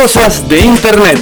[0.00, 1.18] Cosas de Internet.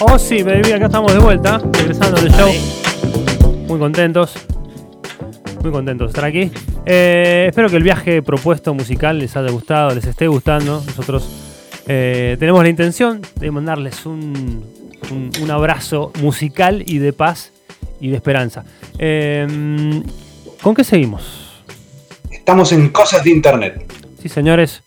[0.00, 2.52] Oh, sí, baby, acá estamos de vuelta, regresando del show.
[3.68, 4.32] Muy contentos.
[5.66, 6.48] Muy contentos de estar aquí.
[6.84, 10.80] Eh, espero que el viaje propuesto musical les haya gustado, les esté gustando.
[10.86, 11.28] Nosotros
[11.88, 14.64] eh, tenemos la intención de mandarles un,
[15.10, 17.52] un- un abrazo musical y de paz
[18.00, 18.64] y de esperanza.
[18.96, 19.44] Eh,
[20.62, 21.64] ¿Con qué seguimos?
[22.30, 23.92] Estamos en Cosas de Internet.
[24.22, 24.84] Sí, señores,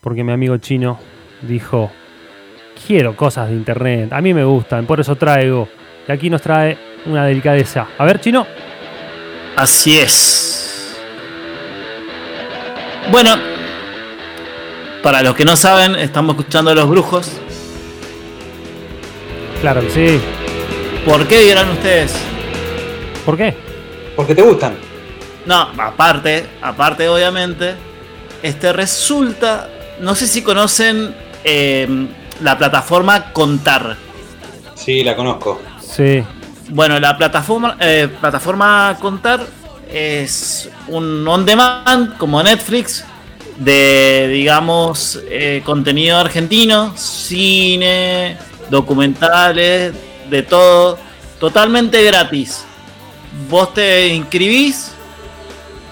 [0.00, 0.98] porque mi amigo chino
[1.42, 1.92] dijo,
[2.88, 5.68] quiero cosas de internet, a mí me gustan, por eso traigo.
[6.08, 6.76] Y aquí nos trae
[7.06, 7.86] una delicadeza.
[7.96, 8.44] A ver, chino.
[9.56, 10.94] Así es.
[13.10, 13.36] Bueno,
[15.02, 17.30] para los que no saben, estamos escuchando a los brujos.
[19.62, 20.20] Claro que sí.
[21.06, 22.14] ¿Por qué dirán ustedes?
[23.24, 23.56] ¿Por qué?
[24.14, 24.76] Porque te gustan.
[25.46, 27.76] No, aparte, aparte obviamente,
[28.42, 32.08] este resulta, no sé si conocen eh,
[32.42, 33.96] la plataforma Contar.
[34.74, 35.62] Sí, la conozco.
[35.80, 36.22] Sí.
[36.68, 39.46] Bueno, la plataforma, eh, plataforma Contar
[39.92, 43.04] es un on demand como Netflix
[43.56, 48.36] de, digamos, eh, contenido argentino, cine,
[48.68, 49.92] documentales,
[50.28, 50.98] de todo,
[51.38, 52.64] totalmente gratis.
[53.48, 54.90] Vos te inscribís,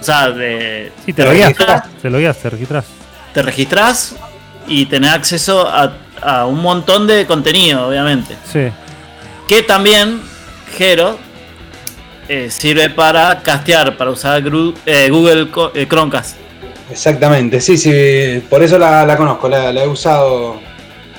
[0.00, 2.84] o sea, de, Sí, te te registras, Te lo guías, te registras.
[3.32, 4.14] te registrás
[4.66, 8.68] y tenés acceso a, a un montón de contenido, obviamente Sí.
[9.48, 10.20] que también
[10.78, 11.18] Hero
[12.28, 16.36] eh, sirve para castear, para usar Gru- eh, Google Co- eh, Chromecast.
[16.90, 20.56] Exactamente, sí, sí, por eso la, la conozco, la, la he usado.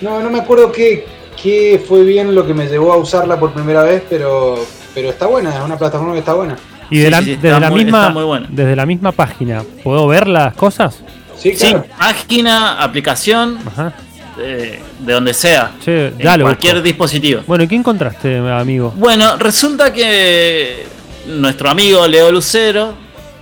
[0.01, 1.05] No, no me acuerdo qué,
[1.41, 5.25] qué fue bien lo que me llevó a usarla por primera vez, pero, pero está
[5.27, 6.55] buena, es una plataforma que está buena.
[6.89, 8.47] Y de Sí, la, sí, sí, desde, la muy- misma, está muy bueno.
[8.49, 10.99] desde la misma página, ¿puedo ver las cosas?
[11.35, 11.85] Sí, Sí, claro.
[11.97, 13.93] página, aplicación, Ajá.
[14.39, 16.83] Eh, de donde sea, Che, en cualquier busco.
[16.83, 17.41] dispositivo.
[17.47, 18.93] Bueno, ¿y qué encontraste, amigo?
[18.95, 20.85] Bueno, resulta que
[21.27, 22.93] nuestro amigo Leo Lucero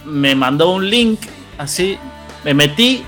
[0.05, 1.19] me mandó un link,
[1.57, 1.97] así,
[2.43, 3.03] me metí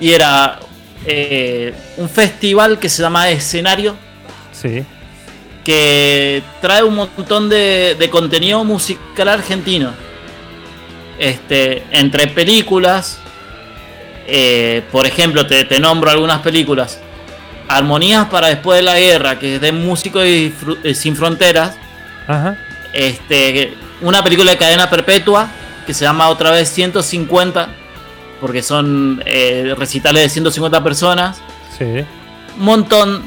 [0.00, 0.58] y era
[1.06, 3.94] eh, un festival que se llama Escenario,
[4.52, 4.82] Sí.
[5.64, 9.92] que trae un montón de, de contenido musical argentino.
[11.18, 13.18] Este, entre películas,
[14.26, 16.98] eh, por ejemplo, te, te nombro algunas películas.
[17.68, 21.76] Armonías para después de la guerra, que es de Músicos y eh, Sin Fronteras.
[22.26, 22.56] Ajá.
[22.92, 25.48] Este, una película de cadena perpetua
[25.86, 27.68] que se llama otra vez 150,
[28.40, 31.38] porque son eh, recitales de 150 personas
[31.78, 31.84] Sí.
[31.84, 32.06] un
[32.64, 33.22] montón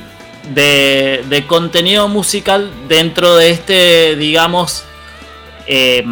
[0.53, 4.83] de, de contenido musical dentro de este, digamos,
[5.67, 6.05] eh,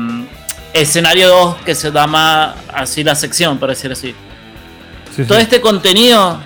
[0.73, 4.13] escenario 2 que se llama así la sección, por decir así.
[5.15, 5.43] Sí, Todo sí.
[5.43, 6.41] este contenido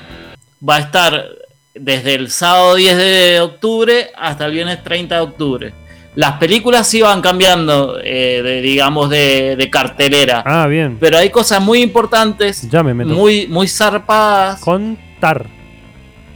[0.68, 1.25] va a estar
[1.74, 5.74] desde el sábado 10 de octubre hasta el viernes 30 de octubre.
[6.16, 10.44] Las películas sí van cambiando, eh, de, digamos, de, de cartelera.
[10.46, 10.97] Ah, bien.
[11.00, 13.12] Pero hay cosas muy importantes, Ya me meto.
[13.13, 14.59] muy, muy zarpadas.
[14.59, 15.46] Contar.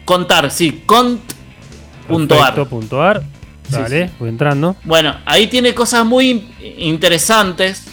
[0.06, 2.28] Contar, sí, cont.ar.
[2.28, 3.24] Perfecto, punto ar.
[3.68, 4.76] Sí, Dale, voy entrando.
[4.84, 7.86] Bueno, ahí tiene cosas muy in- interesantes,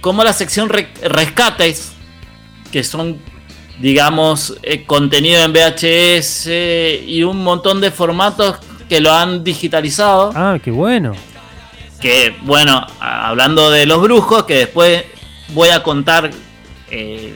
[0.00, 1.92] como la sección re- rescates,
[2.72, 3.18] que son,
[3.78, 6.48] digamos, eh, contenido en VHS
[7.06, 8.56] y un montón de formatos
[8.88, 10.32] que lo han digitalizado.
[10.34, 11.14] Ah, qué bueno.
[12.00, 15.04] Que, bueno, hablando de los brujos, que después
[15.48, 16.30] voy a contar,
[16.90, 17.34] eh,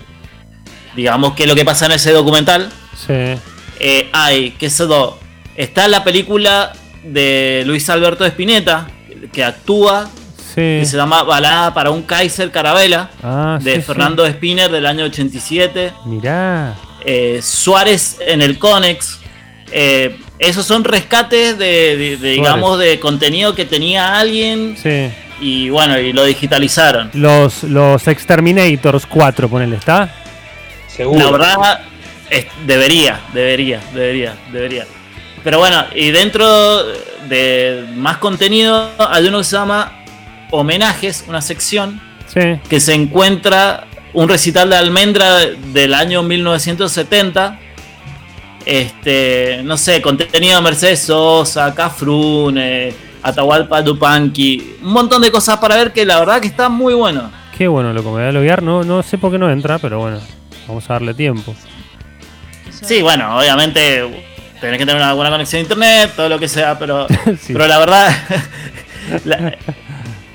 [0.94, 2.70] digamos, qué es lo que pasa en ese documental.
[2.94, 3.40] Sí.
[3.78, 5.18] Eh, hay, que eso,
[5.56, 6.72] está la película
[7.04, 8.88] de Luis Alberto Spinetta,
[9.32, 10.10] que actúa,
[10.56, 10.80] Sí.
[10.80, 15.04] que se llama Balada para un Kaiser Carabela, Ah, de sí, Fernando Spinner del año
[15.04, 15.90] 87.
[15.90, 16.08] sí.
[16.08, 16.74] Mirá.
[17.04, 19.20] eh, Suárez en el Conex.
[19.70, 25.10] Eh, esos son rescates de, de- de, digamos, de contenido que tenía alguien Sí.
[25.40, 27.10] y bueno, y lo digitalizaron.
[27.14, 30.12] Los, los Exterminators 4, ponele, ¿está?
[30.88, 31.18] Seguro.
[31.24, 31.80] La verdad,
[32.30, 34.86] es- debería, debería, debería, debería.
[35.44, 36.82] Pero bueno, y dentro
[37.28, 39.92] de más contenido hay uno que se llama
[40.50, 42.40] Homenajes, una sección Sí.
[42.68, 45.36] que se encuentra un recital de Almendra
[45.72, 47.58] del año 1970.
[48.64, 55.76] Este, no sé, contenido de Mercedes Sosa, Cafrune, Atahualpa Dupanqui, un montón de cosas para
[55.76, 57.30] ver que la verdad que está muy bueno.
[57.56, 58.62] Qué bueno, loco, me voy a loguear.
[58.62, 60.18] No, no sé por qué no entra, pero bueno,
[60.66, 61.54] vamos a darle tiempo.
[62.82, 64.24] Sí, bueno, obviamente
[64.60, 67.06] tenés que tener una buena conexión a internet, todo lo que sea, pero,
[67.40, 67.52] Sí.
[67.52, 68.16] pero la verdad,
[69.24, 69.56] la,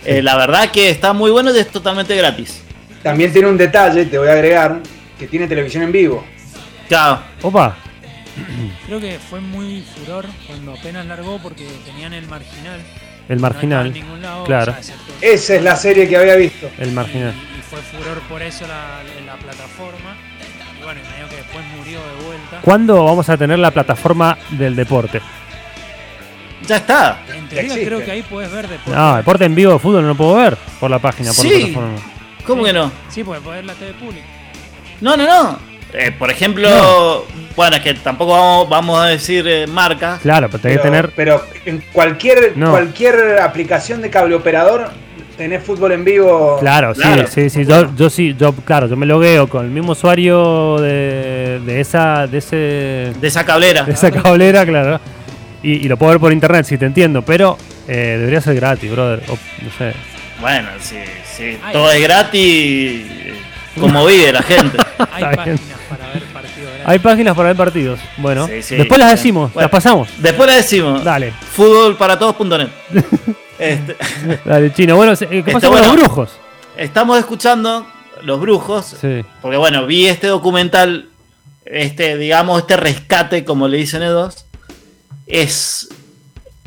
[0.05, 2.61] eh, la verdad que está muy bueno y es totalmente gratis.
[3.03, 4.79] También tiene un detalle, te voy a agregar,
[5.17, 6.23] que tiene televisión en vivo.
[6.87, 7.75] Claro, Opa,
[8.85, 12.79] Creo que fue muy furor cuando apenas largó porque tenían el marginal.
[13.27, 13.87] el marginal.
[13.87, 14.71] estaba en ningún lado, claro.
[14.71, 16.69] o sea, excepto- Esa es la serie que había visto.
[16.77, 17.33] El marginal.
[17.33, 20.15] Y, y fue furor por eso la, la plataforma.
[20.79, 22.59] Y bueno, y medio que después murió de vuelta.
[22.61, 25.21] ¿Cuándo vamos a tener la plataforma del deporte?
[26.67, 27.19] Ya está.
[27.35, 28.91] En teoría creo que ahí puedes ver deporte.
[28.99, 31.51] No, deporte en vivo de fútbol no lo puedo ver por la página, por la
[31.51, 31.57] Sí.
[31.57, 31.95] plataforma.
[32.45, 32.91] ¿Cómo que no?
[33.09, 34.25] Sí, puedes ver la TV pública.
[35.01, 35.59] No, no, no.
[35.93, 37.25] Eh, por ejemplo,
[37.55, 40.21] bueno, es que tampoco vamos, vamos a decir eh, marcas.
[40.21, 41.11] Claro, pero tenés que tener.
[41.15, 42.71] pero en cualquier, No.
[42.71, 44.89] cualquier aplicación de cable operador
[45.37, 46.57] tenés fútbol en vivo.
[46.61, 47.27] Claro, Claro.
[47.27, 47.65] sí, sí, sí.
[47.65, 52.25] Yo, yo sí, yo, claro, yo me logueo con el mismo usuario de, de esa,
[52.27, 52.55] de ese,
[53.19, 53.83] De esa cablera.
[53.83, 54.99] de esa cablera, claro.
[55.63, 58.91] Y, y lo puedo ver por internet, si te entiendo, pero eh, debería ser gratis,
[58.91, 59.21] brother.
[59.29, 59.93] O, no sé.
[60.39, 60.97] Bueno, sí,
[61.37, 61.57] sí.
[61.63, 61.73] Ay.
[61.73, 62.41] Todo es gratis.
[62.41, 63.33] eh,
[63.79, 64.77] Como vive la gente.
[65.11, 65.59] Hay páginas
[65.89, 66.83] para ver partidos gratis.
[66.87, 67.99] Hay páginas para ver partidos.
[68.17, 68.75] Bueno, Sí, sí.
[68.75, 69.65] después las decimos, bueno.
[69.65, 70.09] las pasamos.
[70.17, 71.03] Después le decimos.
[71.03, 72.67] Dale, Fútbolparatodos.net.
[73.59, 73.95] Este,
[74.45, 74.95] dale, chino.
[74.95, 75.93] Bueno, ¿qué Este, pasa con bueno.
[75.93, 76.31] los brujos?
[76.77, 77.85] estamos escuchando
[78.23, 78.95] Los Brujos.
[78.99, 79.23] Sí.
[79.39, 81.09] Porque bueno, vi este documental,
[81.65, 84.47] este, digamos, este rescate, como le dicen ellos.
[85.31, 85.87] Es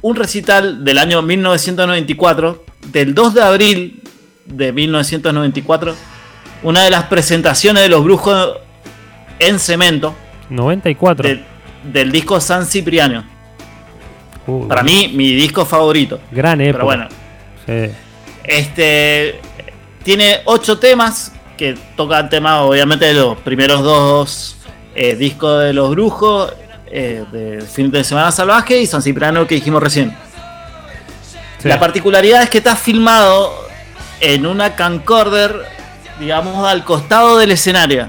[0.00, 4.02] un recital del año 1994, del 2 de abril
[4.46, 5.94] de 1994.
[6.62, 8.56] Una de las presentaciones de los brujos
[9.38, 10.14] en cemento
[10.48, 11.28] 94.
[11.28, 11.44] del,
[11.92, 13.24] del disco San Cipriano.
[14.46, 16.20] Uh, Para mí, mi disco favorito.
[16.30, 16.72] gran época.
[16.72, 17.08] Pero bueno,
[17.66, 17.90] Sí.
[18.44, 19.40] Este
[20.02, 24.56] tiene ocho temas que tocan temas, obviamente, de los primeros dos
[24.94, 26.52] eh, discos de los brujos,
[26.96, 30.16] eh, de Fin de Semana Salvaje y San Cipriano que dijimos recién.
[31.58, 31.68] sí.
[31.68, 33.52] La particularidad es que está filmado
[34.20, 35.56] en una camcorder,
[36.20, 38.08] digamos, al costado del escenario.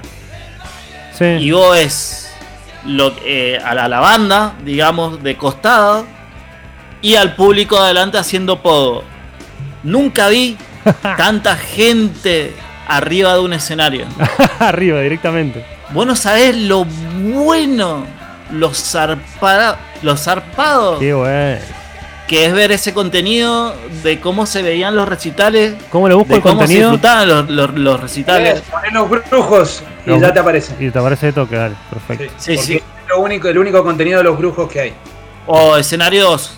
[1.17, 1.25] Sí.
[1.25, 2.31] Y vos es
[2.85, 6.05] lo, eh, a, la, a la banda, digamos, de costado
[7.01, 9.03] y al público adelante haciendo pogo.
[9.81, 10.57] Nunca vi
[11.17, 12.53] tanta gente
[12.87, 14.05] arriba de un escenario.
[14.59, 15.65] Arriba, directamente.
[15.89, 18.05] Vos no sabés lo bueno,
[18.51, 21.59] lo, zarpada, lo zarpado Qué bueno.
[22.27, 26.35] que es ver ese contenido de cómo se veían los recitales, ¿Cómo le busco de
[26.37, 26.89] el cómo se contenido?
[26.91, 28.61] disfrutaban los, los- los recitales.
[28.71, 30.73] Ponés los brujos y Los- ya te aparece.
[30.79, 31.75] Y te aparece de toque, dale.
[31.89, 32.33] Perfecto.
[32.37, 32.73] Sí, Porque sí.
[32.77, 34.93] es lo único, el único contenido de los brujos que hay.
[35.47, 36.57] O escenario 2,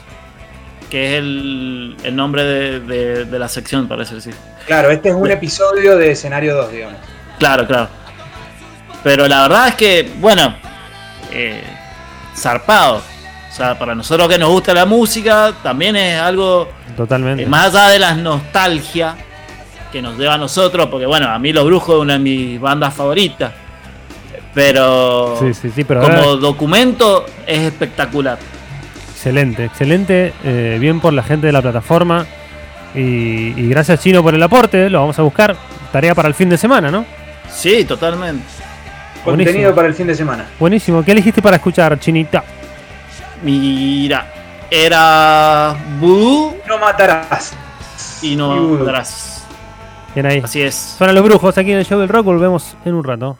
[0.89, 4.33] que es el, el nombre de, de- de la sección, parece decir.
[4.65, 6.97] Claro, este es un episodio de escenario 2, digamos.
[7.39, 7.89] Claro, claro.
[9.03, 10.55] Pero la verdad es que, bueno,
[11.31, 11.61] eh,
[12.37, 12.97] zarpado.
[12.97, 17.45] O sea, para nosotros que nos gusta la música, también es algo, Totalmente.
[17.47, 19.15] más allá de la nostalgia
[19.91, 22.59] que nos lleva a nosotros, porque bueno, a mí Los Brujos es una de mis
[22.61, 23.51] bandas favoritas.
[24.53, 28.37] Pero Sí, sí, sí, pero como ahora- documento es espectacular.
[29.11, 30.33] Excelente, excelente.
[30.43, 32.25] eh, bien por la gente de la plataforma.
[32.95, 32.99] Y,
[33.55, 34.89] y gracias, Chino, por el aporte.
[34.89, 35.55] Lo vamos a buscar.
[35.91, 37.05] Tarea para el fin de semana, ¿no?
[37.49, 38.43] Sí, totalmente.
[39.23, 39.75] Contenido Buenísimo.
[39.75, 40.45] para el fin de semana.
[40.59, 41.03] Buenísimo.
[41.03, 42.43] ¿Qué elegiste para escuchar, Chinita?
[43.43, 44.25] Mira,
[44.71, 47.53] era Voodoo No matarás.
[48.21, 49.45] y no Y podrás.
[50.15, 50.41] Bien ahí.
[50.43, 50.75] Así es.
[50.75, 52.25] Son los brujos aquí en el show del rock.
[52.25, 53.37] Volvemos en un rato.